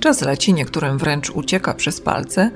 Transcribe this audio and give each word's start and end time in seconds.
Czas 0.00 0.22
leci, 0.22 0.54
niektórym 0.54 0.98
wręcz 0.98 1.30
ucieka 1.30 1.74
przez 1.74 2.00
palce. 2.00 2.50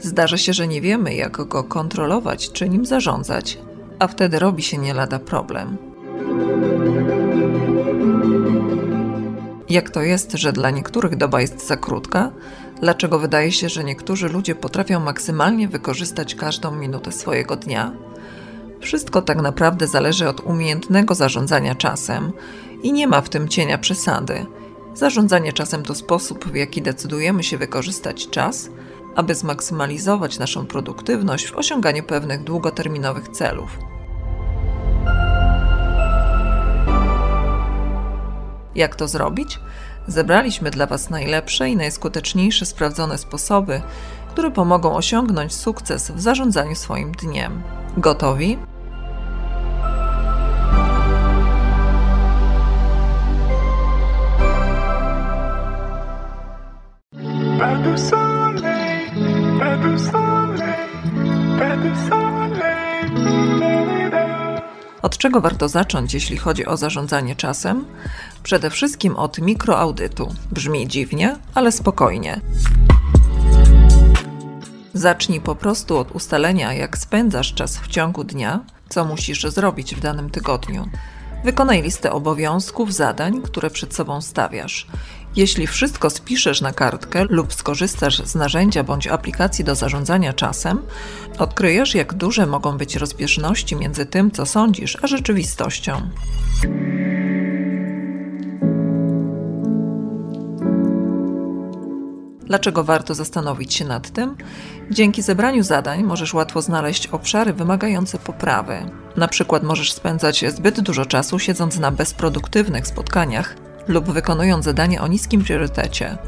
Zdarza 0.00 0.38
się, 0.38 0.52
że 0.52 0.68
nie 0.68 0.80
wiemy, 0.80 1.14
jak 1.14 1.44
go 1.48 1.64
kontrolować 1.64 2.52
czy 2.52 2.68
nim 2.68 2.86
zarządzać, 2.86 3.58
a 3.98 4.06
wtedy 4.06 4.38
robi 4.38 4.62
się 4.62 4.78
nie 4.78 4.94
lada 4.94 5.18
problem. 5.18 5.76
Jak 9.68 9.90
to 9.90 10.02
jest, 10.02 10.32
że 10.32 10.52
dla 10.52 10.70
niektórych 10.70 11.16
doba 11.16 11.40
jest 11.40 11.66
za 11.66 11.76
krótka? 11.76 12.30
Dlaczego 12.80 13.18
wydaje 13.18 13.52
się, 13.52 13.68
że 13.68 13.84
niektórzy 13.84 14.28
ludzie 14.28 14.54
potrafią 14.54 15.00
maksymalnie 15.00 15.68
wykorzystać 15.68 16.34
każdą 16.34 16.76
minutę 16.76 17.12
swojego 17.12 17.56
dnia? 17.56 17.92
Wszystko 18.80 19.22
tak 19.22 19.42
naprawdę 19.42 19.86
zależy 19.86 20.28
od 20.28 20.40
umiejętnego 20.40 21.14
zarządzania 21.14 21.74
czasem 21.74 22.32
i 22.82 22.92
nie 22.92 23.06
ma 23.06 23.20
w 23.20 23.28
tym 23.28 23.48
cienia 23.48 23.78
przesady. 23.78 24.46
Zarządzanie 24.94 25.52
czasem 25.52 25.82
to 25.82 25.94
sposób, 25.94 26.44
w 26.44 26.54
jaki 26.54 26.82
decydujemy 26.82 27.42
się 27.42 27.58
wykorzystać 27.58 28.30
czas, 28.30 28.70
aby 29.16 29.34
zmaksymalizować 29.34 30.38
naszą 30.38 30.66
produktywność 30.66 31.46
w 31.46 31.56
osiąganiu 31.56 32.02
pewnych 32.02 32.44
długoterminowych 32.44 33.28
celów. 33.28 33.78
Jak 38.74 38.96
to 38.96 39.08
zrobić? 39.08 39.60
Zebraliśmy 40.06 40.70
dla 40.70 40.86
Was 40.86 41.10
najlepsze 41.10 41.70
i 41.70 41.76
najskuteczniejsze 41.76 42.66
sprawdzone 42.66 43.18
sposoby, 43.18 43.82
które 44.30 44.50
pomogą 44.50 44.96
osiągnąć 44.96 45.54
sukces 45.54 46.10
w 46.10 46.20
zarządzaniu 46.20 46.74
swoim 46.74 47.12
dniem. 47.12 47.62
Gotowi? 47.96 48.58
Od 65.02 65.18
czego 65.18 65.40
warto 65.40 65.68
zacząć, 65.68 66.14
jeśli 66.14 66.36
chodzi 66.36 66.66
o 66.66 66.76
zarządzanie 66.76 67.36
czasem? 67.36 67.84
Przede 68.42 68.70
wszystkim 68.70 69.16
od 69.16 69.38
mikroaudytu. 69.38 70.34
Brzmi 70.52 70.88
dziwnie, 70.88 71.36
ale 71.54 71.72
spokojnie. 71.72 72.40
Zacznij 74.94 75.40
po 75.40 75.54
prostu 75.54 75.96
od 75.98 76.12
ustalenia, 76.12 76.72
jak 76.72 76.98
spędzasz 76.98 77.54
czas 77.54 77.78
w 77.78 77.88
ciągu 77.88 78.24
dnia, 78.24 78.60
co 78.88 79.04
musisz 79.04 79.42
zrobić 79.42 79.94
w 79.94 80.00
danym 80.00 80.30
tygodniu. 80.30 80.88
Wykonaj 81.44 81.82
listę 81.82 82.12
obowiązków, 82.12 82.94
zadań, 82.94 83.42
które 83.42 83.70
przed 83.70 83.94
sobą 83.94 84.20
stawiasz. 84.20 84.86
Jeśli 85.36 85.66
wszystko 85.66 86.10
spiszesz 86.10 86.60
na 86.60 86.72
kartkę 86.72 87.24
lub 87.24 87.54
skorzystasz 87.54 88.18
z 88.18 88.34
narzędzia 88.34 88.84
bądź 88.84 89.06
aplikacji 89.06 89.64
do 89.64 89.74
zarządzania 89.74 90.32
czasem, 90.32 90.82
odkryjesz, 91.38 91.94
jak 91.94 92.14
duże 92.14 92.46
mogą 92.46 92.78
być 92.78 92.96
rozbieżności 92.96 93.76
między 93.76 94.06
tym, 94.06 94.30
co 94.30 94.46
sądzisz, 94.46 94.98
a 95.02 95.06
rzeczywistością. 95.06 96.10
Dlaczego 102.54 102.84
warto 102.84 103.14
zastanowić 103.14 103.74
się 103.74 103.84
nad 103.84 104.10
tym? 104.10 104.36
Dzięki 104.90 105.22
zebraniu 105.22 105.62
zadań 105.62 106.02
możesz 106.02 106.34
łatwo 106.34 106.62
znaleźć 106.62 107.06
obszary 107.06 107.52
wymagające 107.52 108.18
poprawy. 108.18 108.90
Na 109.16 109.28
przykład 109.28 109.62
możesz 109.62 109.92
spędzać 109.92 110.44
zbyt 110.48 110.80
dużo 110.80 111.06
czasu 111.06 111.38
siedząc 111.38 111.78
na 111.78 111.90
bezproduktywnych 111.90 112.86
spotkaniach 112.86 113.56
lub 113.88 114.10
wykonując 114.10 114.64
zadanie 114.64 115.02
o 115.02 115.06
niskim 115.06 115.44
priorytecie. 115.44 116.18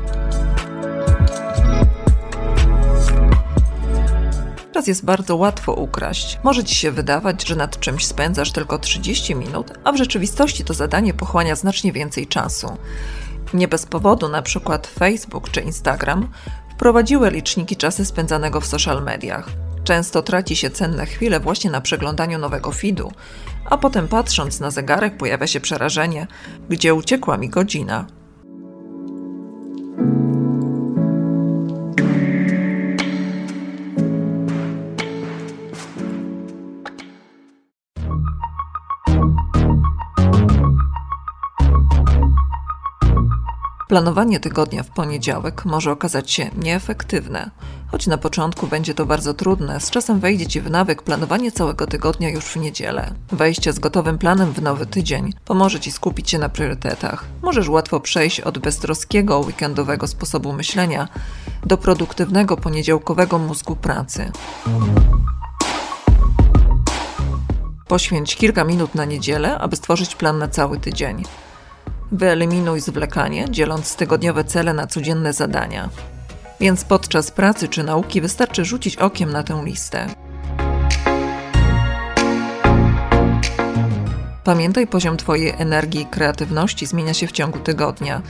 Czas 4.72 4.86
jest 4.86 5.04
bardzo 5.04 5.36
łatwo 5.36 5.72
ukraść. 5.72 6.38
Może 6.44 6.64
ci 6.64 6.74
się 6.74 6.90
wydawać, 6.90 7.48
że 7.48 7.56
nad 7.56 7.80
czymś 7.80 8.06
spędzasz 8.06 8.52
tylko 8.52 8.78
30 8.78 9.34
minut, 9.34 9.72
a 9.84 9.92
w 9.92 9.96
rzeczywistości 9.96 10.64
to 10.64 10.74
zadanie 10.74 11.14
pochłania 11.14 11.56
znacznie 11.56 11.92
więcej 11.92 12.26
czasu. 12.26 12.76
Nie 13.54 13.68
bez 13.68 13.86
powodu 13.86 14.28
na 14.28 14.42
przykład 14.42 14.86
Facebook 14.86 15.50
czy 15.50 15.60
Instagram 15.60 16.28
wprowadziły 16.74 17.30
liczniki 17.30 17.76
czasu 17.76 18.04
spędzanego 18.04 18.60
w 18.60 18.66
social 18.66 19.02
mediach. 19.02 19.48
Często 19.84 20.22
traci 20.22 20.56
się 20.56 20.70
cenne 20.70 21.06
chwile 21.06 21.40
właśnie 21.40 21.70
na 21.70 21.80
przeglądaniu 21.80 22.38
nowego 22.38 22.72
feedu, 22.72 23.12
a 23.64 23.78
potem 23.78 24.08
patrząc 24.08 24.60
na 24.60 24.70
zegarek 24.70 25.16
pojawia 25.16 25.46
się 25.46 25.60
przerażenie, 25.60 26.26
gdzie 26.68 26.94
uciekła 26.94 27.36
mi 27.36 27.48
godzina. 27.48 28.06
Planowanie 43.96 44.40
tygodnia 44.40 44.82
w 44.82 44.90
poniedziałek 44.90 45.64
może 45.64 45.92
okazać 45.92 46.30
się 46.30 46.50
nieefektywne. 46.56 47.50
Choć 47.90 48.06
na 48.06 48.18
początku 48.18 48.66
będzie 48.66 48.94
to 48.94 49.06
bardzo 49.06 49.34
trudne, 49.34 49.80
z 49.80 49.90
czasem 49.90 50.20
wejdzie 50.20 50.46
Ci 50.46 50.60
w 50.60 50.70
nawyk 50.70 51.02
planowanie 51.02 51.52
całego 51.52 51.86
tygodnia 51.86 52.30
już 52.30 52.44
w 52.44 52.56
niedzielę. 52.56 53.14
Wejście 53.32 53.72
z 53.72 53.78
gotowym 53.78 54.18
planem 54.18 54.52
w 54.52 54.62
nowy 54.62 54.86
tydzień 54.86 55.32
pomoże 55.44 55.80
Ci 55.80 55.92
skupić 55.92 56.30
się 56.30 56.38
na 56.38 56.48
priorytetach. 56.48 57.24
Możesz 57.42 57.68
łatwo 57.68 58.00
przejść 58.00 58.40
od 58.40 58.58
beztroskiego, 58.58 59.38
weekendowego 59.38 60.06
sposobu 60.06 60.52
myślenia 60.52 61.08
do 61.66 61.76
produktywnego, 61.76 62.56
poniedziałkowego 62.56 63.38
mózgu 63.38 63.76
pracy. 63.76 64.32
Poświęć 67.88 68.36
kilka 68.36 68.64
minut 68.64 68.94
na 68.94 69.04
niedzielę, 69.04 69.58
aby 69.58 69.76
stworzyć 69.76 70.16
plan 70.16 70.38
na 70.38 70.48
cały 70.48 70.78
tydzień. 70.78 71.22
Wyeliminuj 72.12 72.80
zwlekanie, 72.80 73.44
dzieląc 73.50 73.96
tygodniowe 73.96 74.44
cele 74.44 74.72
na 74.72 74.86
codzienne 74.86 75.32
zadania. 75.32 75.88
Więc 76.60 76.84
podczas 76.84 77.30
pracy 77.30 77.68
czy 77.68 77.82
nauki 77.82 78.20
wystarczy 78.20 78.64
rzucić 78.64 78.96
okiem 78.96 79.32
na 79.32 79.42
tę 79.42 79.62
listę. 79.64 80.06
Pamiętaj, 84.44 84.86
poziom 84.86 85.16
Twojej 85.16 85.54
energii 85.58 86.00
i 86.00 86.06
kreatywności 86.06 86.86
zmienia 86.86 87.14
się 87.14 87.26
w 87.26 87.32
ciągu 87.32 87.58
tygodnia. 87.58 88.22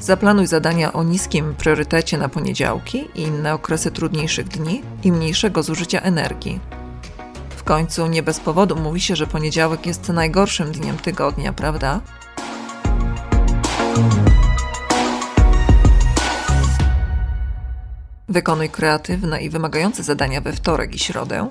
Zaplanuj 0.00 0.46
zadania 0.46 0.92
o 0.92 1.02
niskim 1.02 1.54
priorytecie 1.54 2.18
na 2.18 2.28
poniedziałki 2.28 3.08
i 3.14 3.22
inne 3.22 3.54
okresy 3.54 3.90
trudniejszych 3.90 4.48
dni 4.48 4.82
i 5.04 5.12
mniejszego 5.12 5.62
zużycia 5.62 6.00
energii. 6.00 6.60
W 7.56 7.62
końcu 7.62 8.06
nie 8.06 8.22
bez 8.22 8.40
powodu 8.40 8.76
mówi 8.76 9.00
się, 9.00 9.16
że 9.16 9.26
poniedziałek 9.26 9.86
jest 9.86 10.08
najgorszym 10.08 10.72
dniem 10.72 10.96
tygodnia, 10.96 11.52
prawda? 11.52 12.00
Wykonuj 18.28 18.68
kreatywne 18.68 19.42
i 19.42 19.50
wymagające 19.50 20.02
zadania 20.02 20.40
we 20.40 20.52
wtorek 20.52 20.94
i 20.94 20.98
środę. 20.98 21.48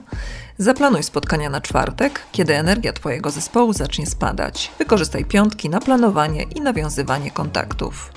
Zaplanuj 0.57 1.03
spotkania 1.03 1.49
na 1.49 1.61
czwartek, 1.61 2.21
kiedy 2.31 2.55
energia 2.55 2.93
Twojego 2.93 3.29
zespołu 3.29 3.73
zacznie 3.73 4.05
spadać. 4.05 4.71
Wykorzystaj 4.79 5.25
piątki 5.25 5.69
na 5.69 5.79
planowanie 5.79 6.43
i 6.43 6.61
nawiązywanie 6.61 7.31
kontaktów. 7.31 8.11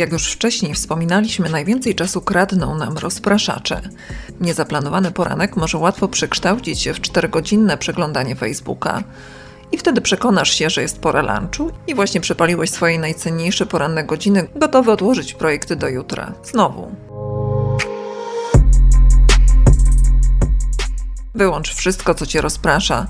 Jak 0.00 0.12
już 0.12 0.32
wcześniej 0.32 0.74
wspominaliśmy, 0.74 1.50
najwięcej 1.50 1.94
czasu 1.94 2.20
kradną 2.20 2.74
nam 2.74 2.98
rozpraszacze. 2.98 3.80
Niezaplanowany 4.40 5.10
poranek 5.10 5.56
może 5.56 5.78
łatwo 5.78 6.08
przekształcić 6.08 6.80
się 6.80 6.94
w 6.94 7.00
4-godzinne 7.00 7.76
przeglądanie 7.78 8.36
Facebooka. 8.36 9.02
I 9.72 9.78
wtedy 9.78 10.00
przekonasz 10.00 10.50
się, 10.50 10.70
że 10.70 10.82
jest 10.82 11.00
pora 11.00 11.22
lunchu 11.22 11.70
i 11.86 11.94
właśnie 11.94 12.20
przepaliłeś 12.20 12.70
swoje 12.70 12.98
najcenniejsze 12.98 13.66
poranne 13.66 14.04
godziny, 14.04 14.48
gotowy 14.56 14.92
odłożyć 14.92 15.34
projekty 15.34 15.76
do 15.76 15.88
jutra. 15.88 16.32
Znowu. 16.44 16.94
Wyłącz 21.34 21.74
wszystko, 21.74 22.14
co 22.14 22.26
cię 22.26 22.40
rozprasza 22.40 23.06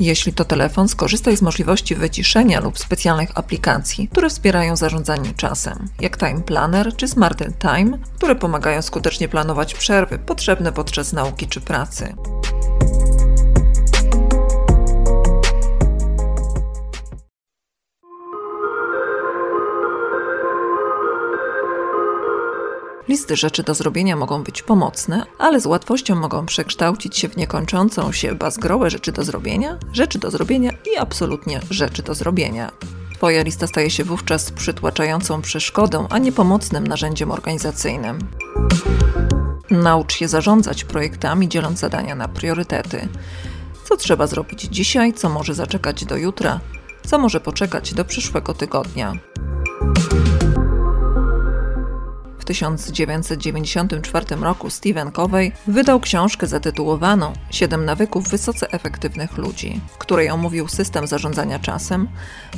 jeśli 0.00 0.32
to 0.32 0.44
telefon, 0.44 0.88
skorzystaj 0.88 1.36
z 1.36 1.42
możliwości 1.42 1.94
wyciszenia 1.94 2.60
lub 2.60 2.78
specjalnych 2.78 3.38
aplikacji, 3.38 4.08
które 4.08 4.30
wspierają 4.30 4.76
zarządzanie 4.76 5.32
czasem, 5.36 5.88
jak 6.00 6.16
Time 6.18 6.40
Planner 6.40 6.96
czy 6.96 7.08
Smarter 7.08 7.52
Time, 7.58 7.98
które 8.16 8.34
pomagają 8.34 8.82
skutecznie 8.82 9.28
planować 9.28 9.74
przerwy 9.74 10.18
potrzebne 10.18 10.72
podczas 10.72 11.12
nauki 11.12 11.46
czy 11.46 11.60
pracy. 11.60 12.14
Listy 23.10 23.36
rzeczy 23.36 23.62
do 23.62 23.74
zrobienia 23.74 24.16
mogą 24.16 24.42
być 24.42 24.62
pomocne, 24.62 25.26
ale 25.38 25.60
z 25.60 25.66
łatwością 25.66 26.14
mogą 26.14 26.46
przekształcić 26.46 27.16
się 27.16 27.28
w 27.28 27.36
niekończącą 27.36 28.12
się 28.12 28.34
bazgrołę 28.34 28.90
rzeczy 28.90 29.12
do 29.12 29.24
zrobienia, 29.24 29.78
rzeczy 29.92 30.18
do 30.18 30.30
zrobienia 30.30 30.70
i 30.92 30.96
absolutnie 30.98 31.60
rzeczy 31.70 32.02
do 32.02 32.14
zrobienia. 32.14 32.72
Twoja 33.14 33.42
lista 33.42 33.66
staje 33.66 33.90
się 33.90 34.04
wówczas 34.04 34.50
przytłaczającą 34.50 35.42
przeszkodą, 35.42 36.06
a 36.10 36.18
nie 36.18 36.32
pomocnym 36.32 36.86
narzędziem 36.86 37.30
organizacyjnym. 37.30 38.18
Naucz 39.70 40.14
się 40.14 40.28
zarządzać 40.28 40.84
projektami, 40.84 41.48
dzieląc 41.48 41.78
zadania 41.78 42.14
na 42.14 42.28
priorytety. 42.28 43.08
Co 43.84 43.96
trzeba 43.96 44.26
zrobić 44.26 44.62
dzisiaj, 44.62 45.12
co 45.12 45.28
może 45.28 45.54
zaczekać 45.54 46.04
do 46.04 46.16
jutra, 46.16 46.60
co 47.06 47.18
może 47.18 47.40
poczekać 47.40 47.94
do 47.94 48.04
przyszłego 48.04 48.54
tygodnia. 48.54 49.12
W 52.40 52.44
1994 52.44 54.36
roku 54.36 54.70
Stephen 54.70 55.12
Covey 55.12 55.52
wydał 55.66 56.00
książkę 56.00 56.46
zatytułowaną 56.46 57.32
Siedem 57.50 57.84
nawyków 57.84 58.28
wysoce 58.28 58.70
efektywnych 58.70 59.38
ludzi, 59.38 59.80
w 59.88 59.98
której 59.98 60.30
omówił 60.30 60.68
system 60.68 61.06
zarządzania 61.06 61.58
czasem, 61.58 62.08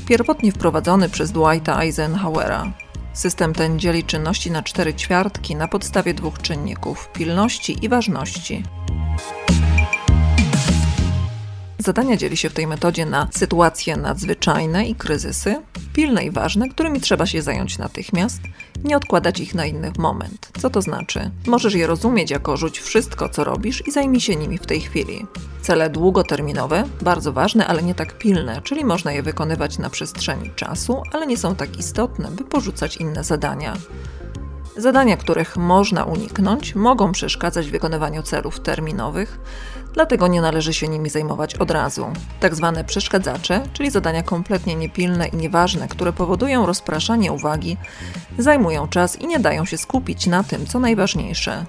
pierwotnie 0.07 0.53
wprowadzony 0.53 1.09
przez 1.09 1.33
Dwighta 1.33 1.83
Eisenhowera. 1.83 2.73
System 3.13 3.55
ten 3.55 3.79
dzieli 3.79 4.05
czynności 4.05 4.51
na 4.51 4.63
cztery 4.63 4.95
ćwiartki 4.95 5.57
na 5.57 5.69
podstawie 5.69 6.15
dwóch 6.15 6.39
czynników 6.39 7.09
pilności 7.13 7.85
i 7.85 7.89
ważności. 7.89 8.63
Zadania 11.85 12.17
dzieli 12.17 12.37
się 12.37 12.51
w 12.51 12.53
tej 12.53 12.67
metodzie 12.67 13.07
na 13.07 13.29
sytuacje 13.31 13.97
nadzwyczajne 13.97 14.87
i 14.87 14.95
kryzysy, 14.95 15.63
pilne 15.93 16.25
i 16.25 16.31
ważne, 16.31 16.69
którymi 16.69 17.01
trzeba 17.01 17.27
się 17.27 17.43
zająć 17.43 17.79
natychmiast, 17.79 18.41
nie 18.85 18.97
odkładać 18.97 19.41
ich 19.41 19.55
na 19.55 19.67
inny 19.67 19.93
moment. 19.99 20.51
Co 20.61 20.71
to 20.71 20.83
znaczy? 20.83 21.31
Możesz 21.47 21.75
je 21.75 21.87
rozumieć 21.87 22.31
jako 22.31 22.57
rzuć 22.57 22.81
wszystko, 22.81 23.29
co 23.29 23.45
robisz 23.45 23.87
i 23.87 23.91
zajmij 23.91 24.21
się 24.21 24.37
nimi 24.37 24.59
w 24.59 24.67
tej 24.67 24.81
chwili. 24.81 25.27
Cele 25.63 25.91
długoterminowe, 25.91 26.85
bardzo 27.01 27.33
ważne, 27.33 27.67
ale 27.67 27.83
nie 27.83 27.95
tak 27.95 28.19
pilne, 28.19 28.61
czyli 28.65 28.85
można 28.85 29.13
je 29.13 29.23
wykonywać 29.23 29.79
na 29.79 29.91
przestrzeni 29.91 30.51
czasu, 30.57 31.03
ale 31.13 31.27
nie 31.27 31.37
są 31.37 31.55
tak 31.55 31.79
istotne, 31.79 32.31
by 32.31 32.45
porzucać 32.45 32.97
inne 32.97 33.25
zadania. 33.25 33.77
Zadania, 34.77 35.17
których 35.17 35.57
można 35.57 36.05
uniknąć, 36.05 36.75
mogą 36.75 37.13
przeszkadzać 37.13 37.67
w 37.67 37.71
wykonywaniu 37.71 38.23
celów 38.23 38.61
terminowych, 38.61 39.39
dlatego 39.95 40.27
nie 40.27 40.41
należy 40.41 40.75
się 40.75 40.89
nimi 40.89 41.11
zajmować 41.11 41.55
od 41.55 41.71
razu. 41.71 42.07
Tak 42.41 42.55
zwane 42.55 42.85
przeszkadzacze, 42.85 43.63
czyli 43.73 43.91
zadania 43.91 44.23
kompletnie 44.23 44.75
niepilne 44.75 45.29
i 45.29 45.37
nieważne, 45.37 45.89
które 45.89 46.13
powodują 46.13 46.67
rozpraszanie 46.67 47.33
uwagi, 47.33 47.77
zajmują 48.39 48.89
czas 48.89 49.21
i 49.21 49.27
nie 49.27 49.41
dają 49.41 49.65
się 49.65 49.79
skupić 49.79 50.27
na 50.27 50.45
tym, 50.45 50.67
co 50.67 50.81
najważniejsze. 50.81 51.67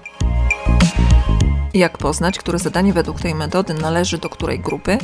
Jak 1.74 1.98
poznać, 1.98 2.38
które 2.38 2.58
zadanie 2.58 2.92
według 2.92 3.20
tej 3.20 3.34
metody 3.34 3.74
należy 3.74 4.18
do 4.18 4.28
której 4.28 4.60
grupy? 4.60 4.98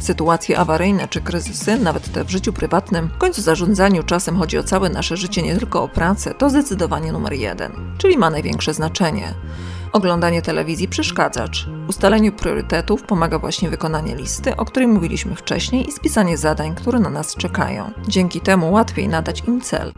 Sytuacje 0.00 0.58
awaryjne 0.58 1.08
czy 1.08 1.20
kryzysy, 1.20 1.78
nawet 1.78 2.12
te 2.12 2.24
w 2.24 2.30
życiu 2.30 2.52
prywatnym, 2.52 3.08
w 3.08 3.18
końcu 3.18 3.42
zarządzaniu 3.42 4.02
czasem 4.02 4.36
chodzi 4.36 4.58
o 4.58 4.62
całe 4.62 4.88
nasze 4.88 5.16
życie, 5.16 5.42
nie 5.42 5.56
tylko 5.56 5.82
o 5.82 5.88
pracę, 5.88 6.34
to 6.34 6.50
zdecydowanie 6.50 7.12
numer 7.12 7.32
jeden, 7.32 7.72
czyli 7.98 8.18
ma 8.18 8.30
największe 8.30 8.74
znaczenie. 8.74 9.34
Oglądanie 9.92 10.42
telewizji 10.42 10.88
przeszkadzacz. 10.88 11.66
Ustaleniu 11.88 12.32
priorytetów 12.32 13.02
pomaga 13.02 13.38
właśnie 13.38 13.70
wykonanie 13.70 14.16
listy, 14.16 14.56
o 14.56 14.64
której 14.64 14.88
mówiliśmy 14.88 15.34
wcześniej, 15.34 15.88
i 15.88 15.92
spisanie 15.92 16.36
zadań, 16.38 16.74
które 16.74 17.00
na 17.00 17.10
nas 17.10 17.36
czekają. 17.36 17.90
Dzięki 18.08 18.40
temu 18.40 18.72
łatwiej 18.72 19.08
nadać 19.08 19.42
im 19.48 19.60
cel. 19.60 19.92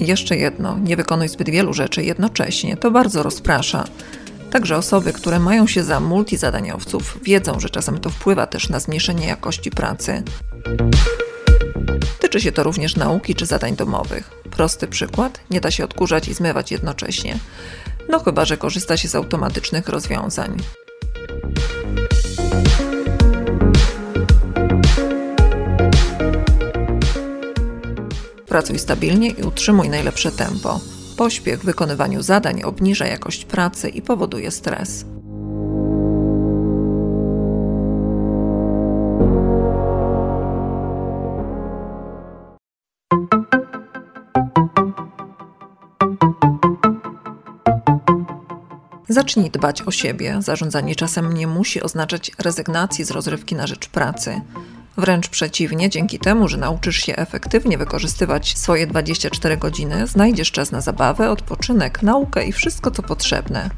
Jeszcze 0.00 0.36
jedno, 0.36 0.78
nie 0.78 0.96
wykonuj 0.96 1.28
zbyt 1.28 1.50
wielu 1.50 1.72
rzeczy 1.72 2.02
jednocześnie, 2.02 2.76
to 2.76 2.90
bardzo 2.90 3.22
rozprasza. 3.22 3.84
Także 4.54 4.76
osoby, 4.76 5.12
które 5.12 5.38
mają 5.38 5.66
się 5.66 5.84
za 5.84 6.00
multizadaniowców, 6.00 7.18
wiedzą, 7.22 7.60
że 7.60 7.70
czasem 7.70 7.98
to 7.98 8.10
wpływa 8.10 8.46
też 8.46 8.68
na 8.68 8.80
zmniejszenie 8.80 9.26
jakości 9.26 9.70
pracy. 9.70 10.22
Tyczy 12.20 12.40
się 12.40 12.52
to 12.52 12.62
również 12.62 12.96
nauki 12.96 13.34
czy 13.34 13.46
zadań 13.46 13.76
domowych. 13.76 14.30
Prosty 14.50 14.88
przykład: 14.88 15.40
nie 15.50 15.60
da 15.60 15.70
się 15.70 15.84
odkurzać 15.84 16.28
i 16.28 16.34
zmywać 16.34 16.72
jednocześnie. 16.72 17.38
No 18.08 18.20
chyba, 18.20 18.44
że 18.44 18.56
korzysta 18.56 18.96
się 18.96 19.08
z 19.08 19.14
automatycznych 19.14 19.88
rozwiązań. 19.88 20.56
Pracuj 28.48 28.78
stabilnie 28.78 29.28
i 29.28 29.42
utrzymuj 29.42 29.88
najlepsze 29.88 30.32
tempo. 30.32 30.80
Pośpiech 31.16 31.60
w 31.60 31.64
wykonywaniu 31.64 32.22
zadań 32.22 32.62
obniża 32.62 33.06
jakość 33.06 33.44
pracy 33.44 33.88
i 33.88 34.02
powoduje 34.02 34.50
stres. 34.50 35.04
Zacznij 49.08 49.50
dbać 49.50 49.82
o 49.82 49.90
siebie. 49.90 50.36
Zarządzanie 50.38 50.94
czasem 50.96 51.32
nie 51.32 51.46
musi 51.46 51.82
oznaczać 51.82 52.30
rezygnacji 52.38 53.04
z 53.04 53.10
rozrywki 53.10 53.54
na 53.54 53.66
rzecz 53.66 53.88
pracy. 53.88 54.40
Wręcz 54.96 55.28
przeciwnie, 55.28 55.90
dzięki 55.90 56.18
temu, 56.18 56.48
że 56.48 56.56
nauczysz 56.56 56.96
się 56.96 57.16
efektywnie 57.16 57.78
wykorzystywać 57.78 58.58
swoje 58.58 58.86
24 58.86 59.56
godziny, 59.56 60.06
znajdziesz 60.06 60.50
czas 60.50 60.72
na 60.72 60.80
zabawę, 60.80 61.30
odpoczynek, 61.30 62.02
naukę 62.02 62.44
i 62.44 62.52
wszystko, 62.52 62.90
co 62.90 63.02
potrzebne. 63.02 63.70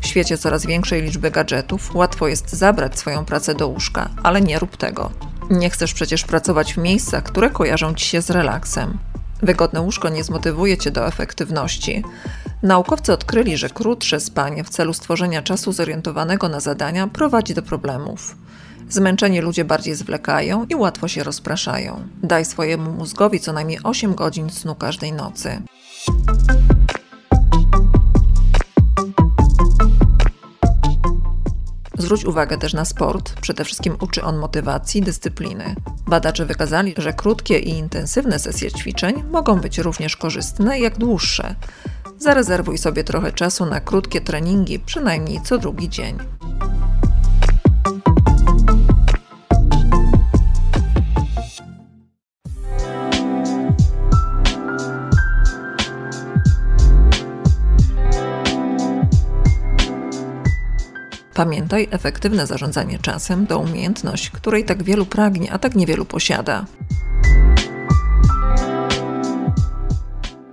W 0.00 0.06
świecie 0.06 0.38
coraz 0.38 0.66
większej 0.66 1.02
liczby 1.02 1.30
gadżetów 1.30 1.94
łatwo 1.94 2.28
jest 2.28 2.52
zabrać 2.52 2.98
swoją 2.98 3.24
pracę 3.24 3.54
do 3.54 3.68
łóżka, 3.68 4.10
ale 4.22 4.40
nie 4.40 4.58
rób 4.58 4.76
tego. 4.76 5.10
Nie 5.50 5.70
chcesz 5.70 5.94
przecież 5.94 6.24
pracować 6.24 6.74
w 6.74 6.78
miejscach, 6.78 7.24
które 7.24 7.50
kojarzą 7.50 7.94
ci 7.94 8.06
się 8.06 8.22
z 8.22 8.30
relaksem. 8.30 8.98
Wygodne 9.42 9.80
łóżko 9.80 10.08
nie 10.08 10.24
zmotywuje 10.24 10.78
cię 10.78 10.90
do 10.90 11.06
efektywności. 11.06 12.02
Naukowcy 12.62 13.12
odkryli, 13.12 13.56
że 13.56 13.68
krótsze 13.68 14.20
spanie 14.20 14.64
w 14.64 14.70
celu 14.70 14.94
stworzenia 14.94 15.42
czasu 15.42 15.72
zorientowanego 15.72 16.48
na 16.48 16.60
zadania 16.60 17.06
prowadzi 17.06 17.54
do 17.54 17.62
problemów. 17.62 18.36
Zmęczeni 18.88 19.40
ludzie 19.40 19.64
bardziej 19.64 19.94
zwlekają 19.94 20.66
i 20.66 20.74
łatwo 20.74 21.08
się 21.08 21.22
rozpraszają. 21.22 22.08
Daj 22.22 22.44
swojemu 22.44 22.92
mózgowi 22.92 23.40
co 23.40 23.52
najmniej 23.52 23.78
8 23.82 24.14
godzin 24.14 24.50
snu 24.50 24.74
każdej 24.74 25.12
nocy. 25.12 25.62
Zwróć 31.98 32.24
uwagę 32.24 32.58
też 32.58 32.74
na 32.74 32.84
sport. 32.84 33.40
Przede 33.40 33.64
wszystkim 33.64 33.96
uczy 34.00 34.22
on 34.22 34.36
motywacji, 34.38 35.02
dyscypliny. 35.02 35.74
Badacze 36.06 36.46
wykazali, 36.46 36.94
że 36.98 37.12
krótkie 37.12 37.58
i 37.58 37.68
intensywne 37.68 38.38
sesje 38.38 38.72
ćwiczeń 38.72 39.22
mogą 39.30 39.60
być 39.60 39.78
również 39.78 40.16
korzystne 40.16 40.78
jak 40.78 40.98
dłuższe. 40.98 41.54
Zarezerwuj 42.18 42.78
sobie 42.78 43.04
trochę 43.04 43.32
czasu 43.32 43.66
na 43.66 43.80
krótkie 43.80 44.20
treningi, 44.20 44.78
przynajmniej 44.78 45.40
co 45.42 45.58
drugi 45.58 45.88
dzień. 45.88 46.18
Pamiętaj, 61.34 61.88
efektywne 61.90 62.46
zarządzanie 62.46 62.98
czasem 62.98 63.46
to 63.46 63.58
umiejętność, 63.58 64.30
której 64.30 64.64
tak 64.64 64.82
wielu 64.82 65.06
pragnie, 65.06 65.52
a 65.52 65.58
tak 65.58 65.74
niewielu 65.74 66.04
posiada. 66.04 66.66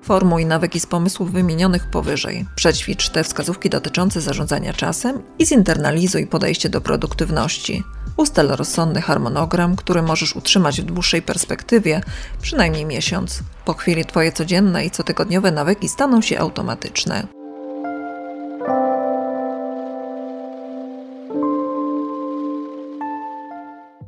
Formuj 0.04 0.46
nawyki 0.46 0.80
z 0.80 0.86
pomysłów 0.86 1.32
wymienionych 1.32 1.88
powyżej. 1.88 2.46
Przećwicz 2.56 3.10
te 3.10 3.24
wskazówki 3.24 3.70
dotyczące 3.70 4.22
zarządzania 4.22 4.74
czasem 4.74 5.22
i 5.40 5.46
zinternalizuj 5.46 6.28
podejście 6.28 6.70
do 6.70 6.82
produktywności. 6.82 7.84
Ustal 8.18 8.48
rozsądny 8.48 9.02
harmonogram, 9.02 9.76
który 9.76 10.02
możesz 10.02 10.36
utrzymać 10.36 10.82
w 10.82 10.86
dłuższej 10.86 11.22
perspektywie, 11.22 12.02
przynajmniej 12.42 12.86
miesiąc. 12.86 13.40
Po 13.66 13.74
chwili 13.74 14.06
Twoje 14.06 14.32
codzienne 14.32 14.86
i 14.86 14.92
cotygodniowe 14.92 15.52
nawyki 15.52 15.90
staną 15.90 16.22
się 16.22 16.40
automatyczne. 16.40 17.28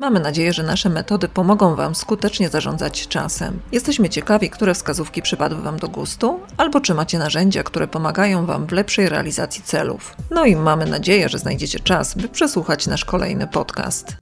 Mamy 0.05 0.19
nadzieję, 0.19 0.53
że 0.53 0.63
nasze 0.63 0.89
metody 0.89 1.29
pomogą 1.29 1.75
Wam 1.75 1.95
skutecznie 1.95 2.49
zarządzać 2.49 3.07
czasem. 3.07 3.59
Jesteśmy 3.71 4.09
ciekawi, 4.09 4.49
które 4.49 4.73
wskazówki 4.73 5.21
przypadły 5.21 5.61
Wam 5.61 5.79
do 5.79 5.87
gustu, 5.87 6.39
albo 6.57 6.81
czy 6.81 6.93
macie 6.93 7.19
narzędzia, 7.19 7.63
które 7.63 7.87
pomagają 7.87 8.45
Wam 8.45 8.67
w 8.67 8.71
lepszej 8.71 9.09
realizacji 9.09 9.63
celów. 9.63 10.15
No 10.31 10.45
i 10.45 10.55
mamy 10.55 10.85
nadzieję, 10.85 11.29
że 11.29 11.39
znajdziecie 11.39 11.79
czas, 11.79 12.15
by 12.15 12.29
przesłuchać 12.29 12.87
nasz 12.87 13.05
kolejny 13.05 13.47
podcast. 13.47 14.15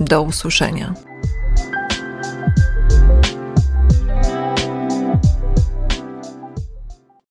Do 0.00 0.22
usłyszenia. 0.22 0.94